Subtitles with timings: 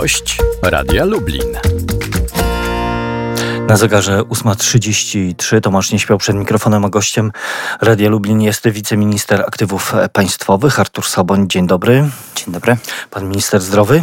[0.00, 1.58] Gość Radia Lublin.
[3.68, 7.32] Na zegarze 8.33 Tomasz nie śpiał przed mikrofonem, a gościem
[7.80, 11.48] Radia Lublin jest wiceminister aktywów państwowych Artur Soboń.
[11.48, 12.10] Dzień dobry.
[12.36, 12.76] Dzień dobry.
[13.10, 14.02] Pan minister zdrowy?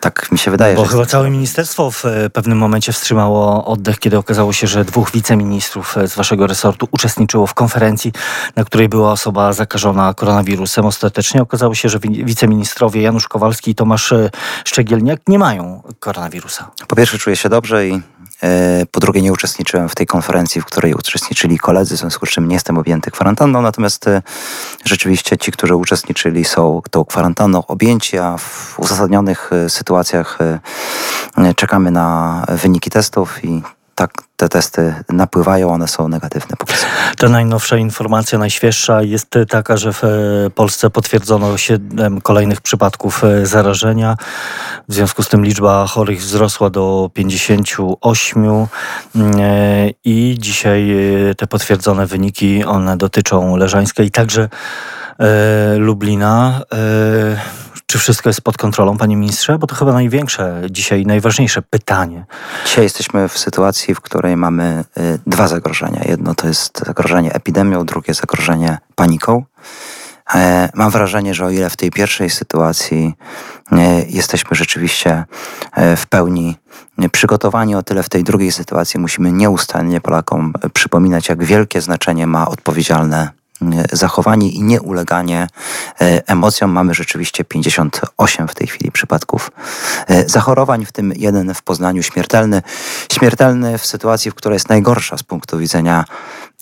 [0.00, 0.76] Tak mi się wydaje.
[0.76, 5.10] Bo chyba całe ministerstwo w e, pewnym momencie wstrzymało oddech, kiedy okazało się, że dwóch
[5.10, 8.12] wiceministrów e, z waszego resortu uczestniczyło w konferencji,
[8.56, 10.86] na której była osoba zakażona koronawirusem.
[10.86, 14.30] Ostatecznie okazało się, że wi- wiceministrowie Janusz Kowalski i Tomasz e,
[14.64, 16.70] Szczegielniak nie mają koronawirusa.
[16.88, 18.00] Po pierwsze czuję się dobrze i
[18.90, 22.48] po drugie nie uczestniczyłem w tej konferencji, w której uczestniczyli koledzy, w związku z czym
[22.48, 24.22] nie jestem objęty kwarantanną, natomiast e,
[24.84, 30.60] rzeczywiście ci, którzy uczestniczyli są tą kwarantanną objęci, a w uzasadnionych e, sytuacjach e,
[31.36, 33.62] e, czekamy na wyniki testów i
[33.98, 36.56] tak te testy napływają, one są negatywne.
[37.18, 40.08] Ta najnowsza informacja, najświeższa jest taka, że w e,
[40.54, 44.16] Polsce potwierdzono 7 kolejnych przypadków e, zarażenia.
[44.88, 48.44] W związku z tym liczba chorych wzrosła do 58
[49.14, 50.96] mm, e, i dzisiaj
[51.36, 54.48] te potwierdzone wyniki, one dotyczą Leżańska i także
[55.78, 56.60] Lublina.
[57.90, 59.58] Czy wszystko jest pod kontrolą, panie ministrze?
[59.58, 62.24] Bo to chyba największe dzisiaj, najważniejsze pytanie.
[62.66, 66.00] Dzisiaj jesteśmy w sytuacji, w której mamy y, dwa zagrożenia.
[66.04, 69.44] Jedno to jest zagrożenie epidemią, drugie zagrożenie paniką.
[70.34, 73.14] E, Mam wrażenie, że o ile w tej pierwszej sytuacji
[73.72, 75.24] e, jesteśmy rzeczywiście
[75.72, 76.56] e, w pełni
[77.12, 82.48] przygotowani, o tyle w tej drugiej sytuacji musimy nieustannie Polakom przypominać, jak wielkie znaczenie ma
[82.48, 83.37] odpowiedzialne
[83.92, 85.46] zachowanie i nieuleganie
[86.00, 86.70] e, emocjom.
[86.70, 89.50] Mamy rzeczywiście 58 w tej chwili przypadków
[90.06, 92.62] e, zachorowań, w tym jeden w Poznaniu śmiertelny.
[93.12, 96.04] Śmiertelny w sytuacji, w której jest najgorsza z punktu widzenia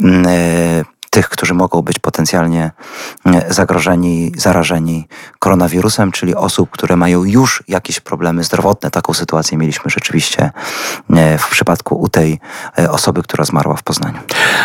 [0.00, 2.70] mm, e, tych, którzy mogą być potencjalnie
[3.26, 8.90] e, zagrożeni, zarażeni koronawirusem, czyli osób, które mają już jakieś problemy zdrowotne.
[8.90, 10.50] Taką sytuację mieliśmy rzeczywiście
[11.10, 12.40] e, w przypadku u tej
[12.78, 14.18] e, osoby, która zmarła w Poznaniu.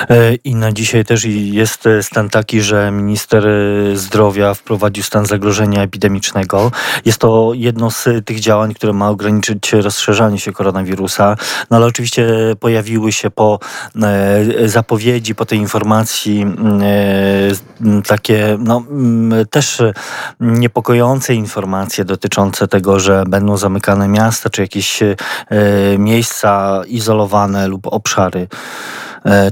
[0.09, 3.47] E, I na dzisiaj też jest e, stan taki, że minister
[3.93, 6.71] zdrowia wprowadził stan zagrożenia epidemicznego.
[7.05, 11.35] Jest to jedno z tych działań, które ma ograniczyć rozszerzanie się koronawirusa.
[11.69, 12.27] No ale oczywiście
[12.59, 13.59] pojawiły się po
[14.65, 18.83] zapowiedzi, po tej informacji e, takie no,
[19.49, 19.81] też
[20.39, 25.15] niepokojące informacje dotyczące tego, że będą zamykane miasta czy jakieś e,
[25.97, 28.47] miejsca izolowane lub obszary.
[29.25, 29.51] E,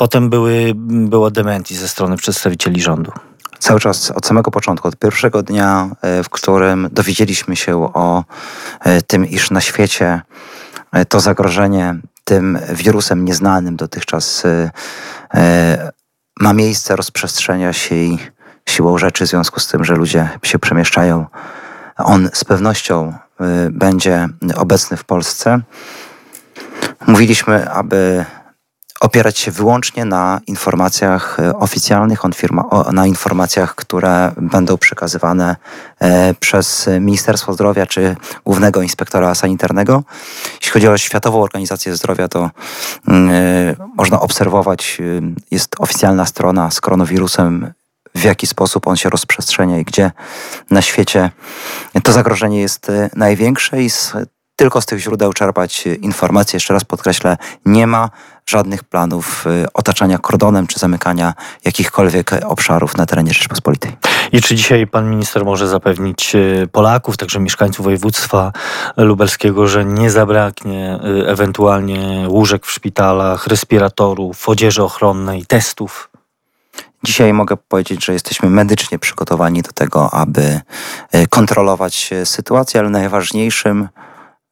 [0.00, 3.12] Potem były, było dementi ze strony przedstawicieli rządu.
[3.58, 5.90] Cały czas od samego początku, od pierwszego dnia,
[6.24, 8.24] w którym dowiedzieliśmy się o
[9.06, 10.22] tym, iż na świecie
[11.08, 14.42] to zagrożenie tym wirusem nieznanym dotychczas
[16.40, 18.18] ma miejsce, rozprzestrzenia się i
[18.68, 21.26] siłą rzeczy, w związku z tym, że ludzie się przemieszczają,
[21.96, 25.60] on z pewnością e, będzie obecny w Polsce.
[27.06, 28.24] Mówiliśmy, aby
[29.00, 32.20] opierać się wyłącznie na informacjach e, oficjalnych,
[32.92, 35.56] na informacjach, które będą przekazywane
[36.00, 40.02] e, przez Ministerstwo Zdrowia czy Głównego Inspektora Sanitarnego.
[40.54, 42.50] Jeśli chodzi o Światową Organizację Zdrowia, to
[43.08, 44.98] mm, e, można obserwować,
[45.50, 47.72] jest oficjalna strona z koronawirusem,
[48.14, 50.10] w jaki sposób on się rozprzestrzenia i gdzie
[50.70, 51.30] na świecie
[52.02, 54.12] to zagrożenie jest największe i z,
[54.60, 56.56] tylko z tych źródeł czerpać e, informacje.
[56.56, 58.10] Jeszcze raz podkreślę, nie ma
[58.46, 61.34] żadnych planów e, otaczania kordonem czy zamykania
[61.64, 63.96] jakichkolwiek obszarów na terenie Rzeczpospolitej.
[64.32, 68.52] I czy dzisiaj pan minister może zapewnić e, Polaków, także mieszkańców województwa
[68.96, 76.10] lubelskiego, że nie zabraknie ewentualnie łóżek w szpitalach, respiratorów, odzieży ochronnej, testów?
[77.04, 80.60] Dzisiaj mogę powiedzieć, że jesteśmy medycznie przygotowani do tego, aby
[81.30, 83.88] kontrolować sytuację, ale najważniejszym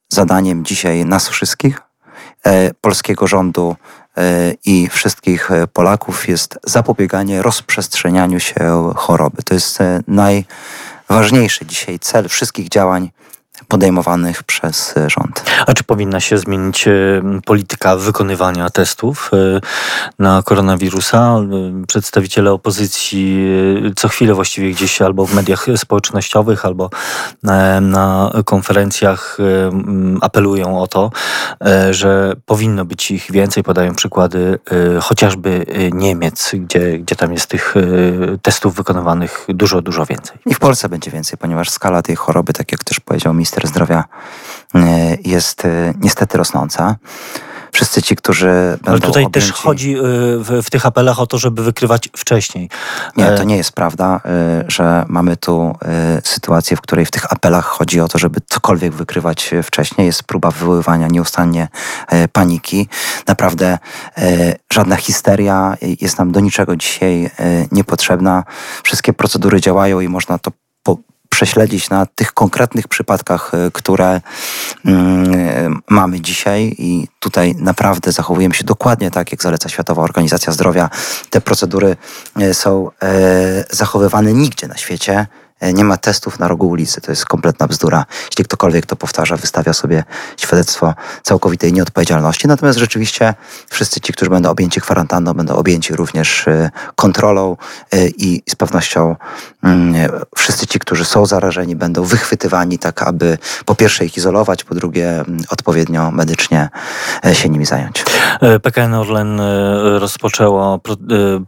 [0.08, 1.80] zadaniem dzisiaj nas wszystkich,
[2.46, 3.76] e, polskiego rządu
[4.16, 9.42] e, i wszystkich e, Polaków jest zapobieganie rozprzestrzenianiu się choroby.
[9.42, 9.78] To jest
[10.08, 13.10] najważniejszy dzisiaj cel wszystkich działań
[13.68, 15.44] podejmowanych przez e, rząd.
[15.66, 16.92] A czy powinna się zmienić e,
[17.44, 19.60] polityka wykonywania testów e,
[20.18, 21.36] na koronawirusa?
[21.88, 23.48] Przedstawiciele opozycji
[23.96, 26.90] co chwilę właściwie gdzieś albo w mediach społecznościowych, albo
[27.80, 29.38] na konferencjach
[30.20, 31.10] apelują o to,
[31.90, 33.62] że powinno być ich więcej.
[33.62, 34.58] Podają przykłady
[35.02, 37.74] chociażby Niemiec, gdzie, gdzie tam jest tych
[38.42, 40.38] testów wykonywanych dużo, dużo więcej.
[40.46, 44.04] I w Polsce będzie więcej, ponieważ skala tej choroby, tak jak też powiedział minister zdrowia,
[44.74, 46.96] e, jest e, niestety rosnąca.
[47.72, 49.48] wszyscy ci, którzy będą Ale tutaj objęci...
[49.48, 49.96] też chodzi
[50.38, 52.70] w, w, tych apelach o to, żeby wykrywać wcześniej.
[53.16, 54.20] Nie, to nie jest prawda,
[54.68, 55.76] że mamy tu
[56.24, 60.06] sytuację, w której w tych apelach chodzi o to, żeby cokolwiek wykrywać wcześniej.
[60.06, 61.68] Jest próba wywoływania nieustannie
[62.32, 62.88] paniki.
[63.26, 63.78] Naprawdę
[64.72, 67.30] żadna histeria jest nam do niczego dzisiaj
[67.72, 68.44] niepotrzebna.
[68.82, 70.50] Wszystkie procedury działają i można to
[71.38, 74.20] prześledzić na tych konkretnych przypadkach, e, które
[74.84, 80.90] mm, mamy dzisiaj i tutaj naprawdę zachowujemy się dokładnie tak, jak zaleca Światowa Organizacja Zdrowia.
[81.30, 81.96] Te procedury
[82.36, 85.26] e, są e, zachowywane nigdzie na świecie.
[85.60, 87.00] E, nie ma testów na rogu ulicy.
[87.00, 88.04] To jest kompletna bzdura.
[88.30, 90.04] Jeśli ktokolwiek to powtarza, wystawia sobie
[90.36, 92.48] świadectwo całkowitej nieodpowiedzialności.
[92.48, 93.34] Natomiast rzeczywiście
[93.70, 97.56] wszyscy ci, którzy będą objęci kwarantanną, będą objęci również e, kontrolą
[97.92, 99.16] e, i z pewnością
[99.62, 99.94] mm,
[100.36, 105.10] wszyscy ci, którzy są zarażeni, będą wychwytywani tak, aby po pierwsze ich izolować, po drugie
[105.10, 106.68] mm, odpowiednio medycznie
[107.32, 108.04] się nimi zająć.
[108.62, 109.40] PKN Orlen
[109.98, 110.80] rozpoczęło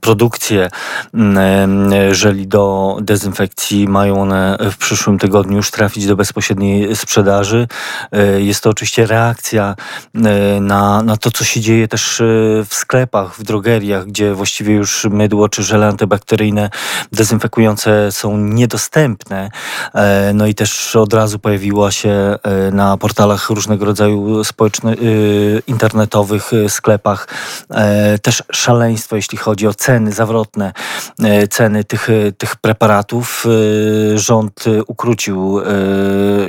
[0.00, 0.68] produkcję
[1.14, 7.68] mm, żeli do dezynfekcji mają one w przyszłym tygodniu już trafić do bezpośredniej sprzedaży.
[8.12, 9.74] E, jest to oczywiście reakcja
[10.14, 12.24] e, na, na to, co się dzieje też e,
[12.68, 16.70] w sklepach, w drogeriach, gdzie właściwie już mydło czy żele antybakteryjne
[17.12, 19.50] dezynfekujące są niedostępne.
[20.34, 22.36] No i też od razu pojawiła się
[22.72, 24.98] na portalach różnego rodzaju społecznych,
[25.66, 27.28] internetowych, sklepach
[28.22, 30.72] też szaleństwo, jeśli chodzi o ceny zawrotne,
[31.50, 32.08] ceny tych,
[32.38, 33.46] tych preparatów
[34.14, 35.64] rząd y, ukrócił y,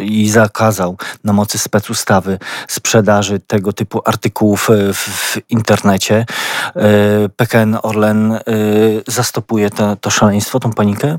[0.01, 6.25] i zakazał na mocy specustawy sprzedaży tego typu artykułów y, w, internecie.
[7.35, 8.39] PKN Orlen
[9.07, 11.17] zastopuje to, to szaleństwo, tą panikę?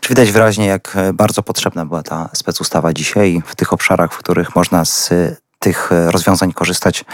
[0.00, 4.56] Czy widać wyraźnie, jak bardzo potrzebna była ta specustawa dzisiaj w tych obszarach, w których
[4.56, 5.10] można z
[5.62, 7.04] tych e, rozwiązań korzystać.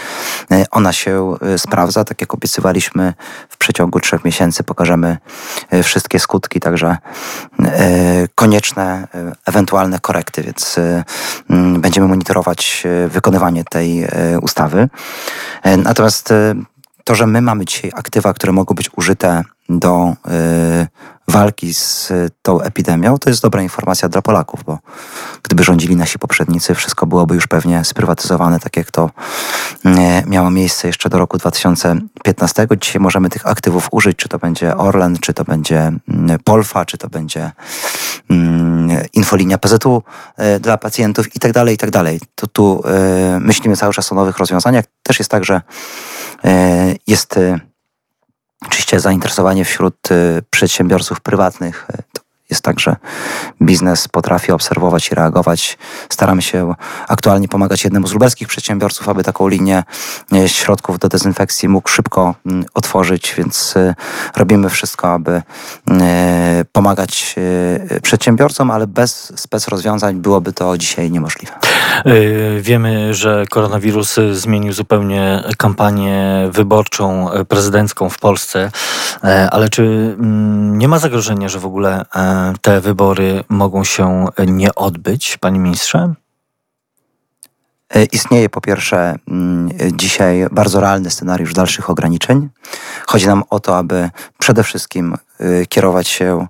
[0.51, 3.13] E, ona się e, sprawdza, tak jak obiecywaliśmy
[3.49, 5.17] w przeciągu trzech miesięcy pokażemy
[5.83, 6.97] wszystkie skutki, także
[8.35, 9.07] konieczne
[9.45, 10.75] ewentualne korekty, więc
[11.79, 14.07] będziemy monitorować wykonywanie tej
[14.41, 14.89] ustawy.
[15.77, 16.33] Natomiast
[17.03, 20.15] to, że my mamy dzisiaj aktywa, które mogą być użyte do
[21.29, 22.11] walki z
[22.41, 24.79] tą epidemią, to jest dobra informacja dla Polaków, bo
[25.43, 29.09] gdyby rządzili nasi poprzednicy, wszystko byłoby już pewnie sprywatyzowane, tak jak to
[29.85, 32.67] e, miało miejsce jeszcze do roku 2015.
[32.81, 36.97] Dzisiaj możemy tych aktywów użyć, czy to będzie Orlen, czy to będzie mm, Polfa, czy
[36.97, 37.51] to będzie
[38.29, 40.03] mm, infolinia PZU
[40.59, 42.19] dla pacjentów i tak dalej, i tak dalej.
[42.35, 42.83] To tu
[43.39, 44.85] myślimy cały czas o nowych rozwiązaniach.
[45.03, 45.61] Też jest tak, że
[47.07, 47.35] jest
[48.65, 52.03] Oczywiście zainteresowanie wśród y, przedsiębiorców prywatnych y,
[52.49, 52.95] jest tak, że
[53.61, 55.77] biznes potrafi obserwować i reagować.
[56.09, 56.75] Staramy się
[57.07, 59.83] aktualnie pomagać jednemu z lubelskich przedsiębiorców, aby taką linię
[60.33, 63.75] y, środków do dezynfekcji mógł szybko mm, otworzyć, więc
[64.35, 65.41] robimy wszystko, aby
[66.71, 67.35] pomagać
[68.03, 71.53] przedsiębiorcom, ale bez spec rozwiązań byłoby to dzisiaj niemożliwe.
[72.07, 78.71] Y, wiemy, że koronawirus zmienił zupełnie kampanię wyborczą e, prezydencką w Polsce,
[79.23, 84.25] e, ale czy mm, nie ma zagrożenia, że w ogóle e, te wybory mogą się
[84.47, 86.13] nie odbyć, panie ministrze?
[88.11, 92.49] Istnieje po pierwsze mm, dzisiaj bardzo realny scenariusz dalszych ograniczeń.
[93.07, 95.15] Chodzi nam o to, aby przede wszystkim
[95.69, 96.47] kierować się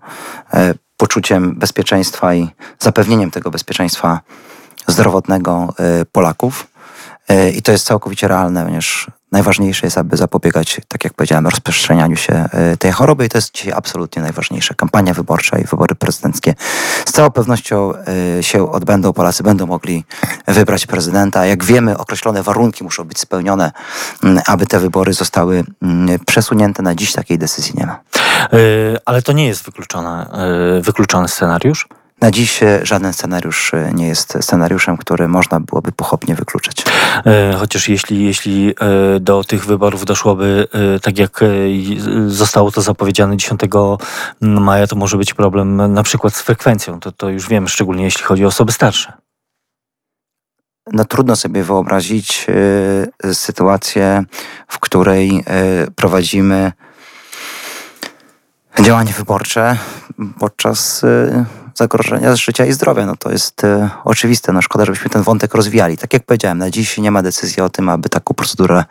[0.97, 4.19] poczuciem bezpieczeństwa i zapewnieniem tego bezpieczeństwa
[4.87, 6.67] zdrowotnego y, Polaków.
[7.31, 12.15] Y, I to jest całkowicie realne, ponieważ najważniejsze jest, aby zapobiegać, tak jak powiedziałem, rozprzestrzenianiu
[12.15, 14.75] się y, tej choroby i to jest dzisiaj absolutnie najważniejsze.
[14.75, 16.55] Kampania wyborcza i wybory prezydenckie
[17.05, 17.93] z całą pewnością
[18.41, 19.13] się odbędą.
[19.13, 20.05] Polacy będą mogli
[20.47, 21.45] wybrać prezydenta.
[21.45, 23.71] Jak wiemy, określone warunki muszą być spełnione,
[24.23, 26.83] mm, aby te wybory zostały mm, przesunięte.
[26.83, 27.99] Na dziś takiej decyzji nie ma.
[29.05, 30.29] Ale to nie jest wykluczone,
[30.81, 31.87] wykluczony scenariusz?
[32.21, 36.83] Na dziś e, żaden scenariusz e, nie jest scenariuszem, który można byłoby pochopnie wykluczyć.
[37.25, 38.75] E, chociaż jeśli, jeśli
[39.19, 40.67] do tych wyborów doszłoby
[41.01, 41.39] tak jak
[42.27, 43.61] zostało to zapowiedziane 10
[44.41, 46.99] maja, to może być problem na przykład z frekwencją.
[46.99, 49.13] To, to już wiemy, szczególnie jeśli chodzi o osoby starsze.
[50.93, 52.47] No, trudno sobie wyobrazić
[53.33, 54.23] sytuację,
[54.67, 55.43] w której
[55.95, 56.71] prowadzimy
[58.81, 59.77] działanie wyborcze
[60.39, 61.05] podczas
[61.79, 63.05] zagrożenia życia i zdrowia.
[63.05, 64.53] No to jest e, oczywiste.
[64.53, 65.97] No szkoda, żebyśmy ten wątek rozwijali.
[65.97, 68.83] Tak jak powiedziałem, na dziś nie ma decyzji o tym, aby taką procedurę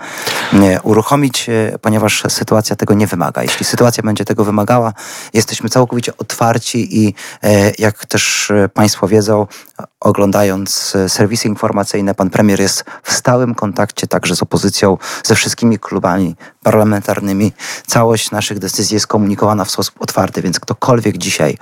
[0.52, 3.42] e, uruchomić, e, ponieważ sytuacja tego nie wymaga.
[3.42, 4.92] Jeśli sytuacja będzie tego wymagała,
[5.32, 9.46] jesteśmy całkowicie otwarci i e, jak też e, Państwo wiedzą,
[10.00, 16.36] oglądając serwisy informacyjne, pan premier jest w stałym kontakcie także z opozycją, ze wszystkimi klubami
[16.62, 17.52] parlamentarnymi.
[17.86, 21.58] Całość naszych decyzji jest komunikowana w sposób otwarty, więc ktokolwiek dzisiaj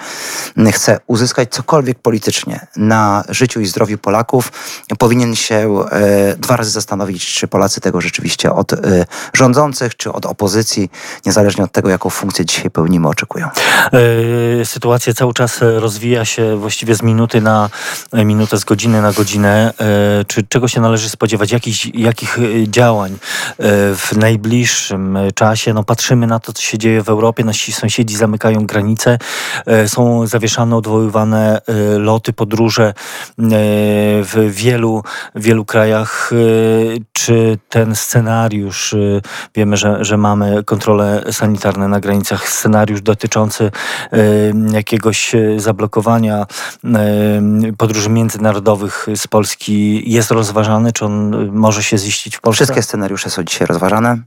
[0.73, 1.16] chce uzyskać
[1.51, 4.53] cokolwiek politycznie na życiu i zdrowiu Polaków,
[4.99, 8.77] powinien się e, dwa razy zastanowić, czy Polacy tego rzeczywiście od e,
[9.33, 10.91] rządzących, czy od opozycji,
[11.27, 13.49] niezależnie od tego, jaką funkcję dzisiaj pełnimy, oczekują.
[14.61, 17.71] E, sytuacja cały czas rozwija się właściwie z minuty na
[18.13, 19.73] minutę, z godziny na godzinę.
[20.27, 21.53] Czy czego się należy spodziewać?
[21.53, 23.19] Jakich, jakich działań
[23.97, 25.75] w najbliższym czasie?
[25.75, 27.45] No, patrzymy na to, co się dzieje w Europie.
[27.45, 29.19] Nasi sąsiedzi zamykają granice.
[29.87, 31.61] Są zawieszane, odwoływane
[31.99, 32.95] loty, podróże
[34.23, 35.03] w wielu,
[35.35, 36.31] wielu krajach.
[37.13, 38.95] Czy ten scenariusz,
[39.55, 43.71] wiemy, że, że mamy kontrole sanitarne na granicach, scenariusz dotyczący
[44.73, 46.47] jakiegoś zablokowania
[47.79, 50.93] podróży międzynarodowych z Polski jest rozważany?
[50.93, 52.65] Czy on może się ziścić w Polsce?
[52.65, 54.19] Wszystkie scenariusze są dzisiaj rozważane.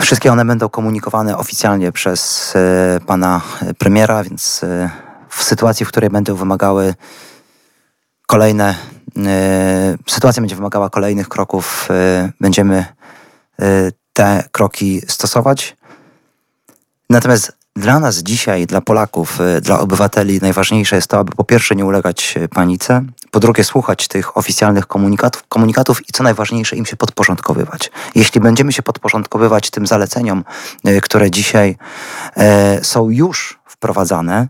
[0.00, 3.40] Wszystkie one będą komunikowane oficjalnie przez e, pana
[3.78, 4.90] premiera, więc e,
[5.28, 6.94] w sytuacji, w której będą wymagały
[8.26, 8.74] kolejne,
[9.16, 11.88] e, sytuacja będzie wymagała kolejnych kroków,
[12.40, 12.84] będziemy
[14.12, 15.76] te kroki stosować.
[17.10, 21.76] Natomiast dla nas dzisiaj, dla Polaków, y, dla obywateli najważniejsze jest to, aby po pierwsze
[21.76, 26.86] nie ulegać y, panice, po drugie słuchać tych oficjalnych komunikatów, komunikatów i co najważniejsze im
[26.86, 27.90] się podporządkowywać.
[28.14, 30.44] Jeśli będziemy się podporządkowywać tym zaleceniom,
[30.88, 31.76] y, które dzisiaj
[32.82, 34.48] są już wprowadzane,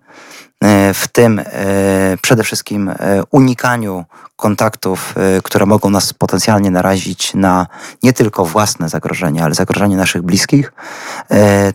[0.95, 1.41] w tym
[2.23, 2.91] przede wszystkim
[3.31, 4.05] unikaniu
[4.37, 7.67] kontaktów, które mogą nas potencjalnie narazić na
[8.03, 10.73] nie tylko własne zagrożenie, ale zagrożenie naszych bliskich.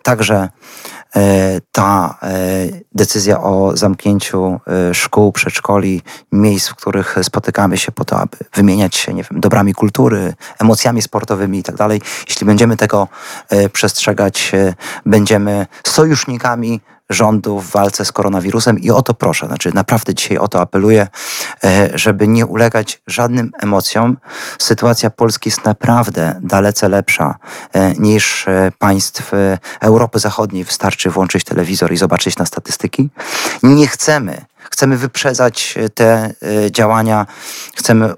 [0.04, 0.50] Także E,
[1.72, 6.02] ta e, decyzja o zamknięciu e, szkół, przedszkoli,
[6.32, 11.02] miejsc, w których spotykamy się po to, aby wymieniać się, nie wiem, dobrami kultury, emocjami
[11.02, 11.76] sportowymi i tak.
[12.28, 13.08] Jeśli będziemy tego
[13.74, 14.52] przestrzegać,
[15.06, 16.82] będziemy sojusznikami
[17.14, 21.08] rządu w walce z koronawirusem i o to proszę, znaczy naprawdę dzisiaj o to apeluję,
[21.64, 24.18] e, żeby nie ulegać żadnym emocjom.
[24.60, 27.36] Sytuacja Polski jest naprawdę dalece lepsza
[27.74, 29.32] e, niż e, państw
[29.82, 30.64] Europy Zachodniej.
[30.64, 33.10] Wystarczy włączyć telewizor i zobaczyć na statystyki.
[33.64, 36.34] Nie chcemy chcemy wyprzedzać te
[36.72, 37.26] działania,
[37.76, 38.14] chcemy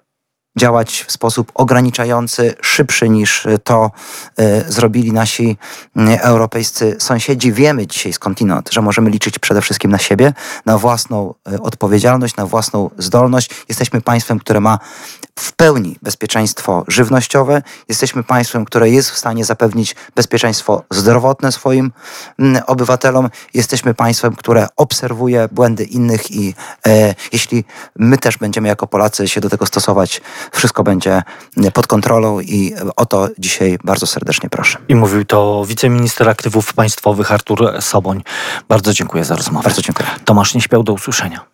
[0.55, 3.91] działać w sposób ograniczający, szybszy niż to
[4.39, 5.57] y, zrobili nasi
[5.97, 7.51] y, europejscy sąsiedzi.
[7.51, 10.33] Wiemy dzisiaj skądinąd, że możemy liczyć przede wszystkim na siebie,
[10.65, 13.49] na własną y, odpowiedzialność, na własną zdolność.
[13.69, 14.79] Jesteśmy państwem, które ma
[15.39, 17.61] w pełni bezpieczeństwo żywnościowe.
[17.89, 21.91] Jesteśmy państwem, które jest w stanie zapewnić bezpieczeństwo zdrowotne swoim
[22.39, 23.29] mm, obywatelom.
[23.53, 26.53] Jesteśmy państwem, które obserwuje błędy innych i
[26.87, 30.21] e, jeśli my też będziemy jako Polacy się do tego stosować,
[30.51, 31.23] wszystko będzie
[31.73, 34.79] pod kontrolą i o to dzisiaj bardzo serdecznie proszę.
[34.87, 38.23] I mówił to wiceminister aktywów państwowych Artur Soboń.
[38.69, 39.63] Bardzo dziękuję za rozmowę.
[39.63, 40.09] Bardzo dziękuję.
[40.25, 41.45] Tomasz nie śpiał do usłyszenia.